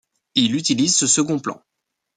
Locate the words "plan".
1.37-1.63